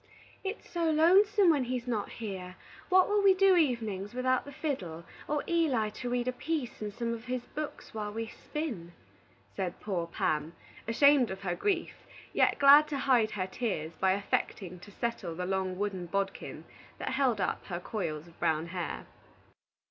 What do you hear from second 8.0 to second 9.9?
we spin?" said